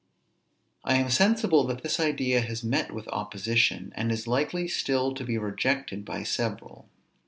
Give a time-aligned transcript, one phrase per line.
[0.83, 5.23] I am sensible that this idea has met with opposition, and is likely still to
[5.23, 6.89] be rejected by several.